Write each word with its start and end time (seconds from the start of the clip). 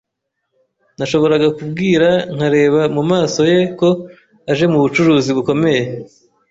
Nashoboraga 0.97 1.47
kubwira 1.57 2.09
nkareba 2.33 2.81
mumaso 2.95 3.41
ye 3.51 3.59
ko 3.79 3.89
yaje 4.47 4.65
mubucuruzi 4.71 5.29
bukomeye. 5.37 5.81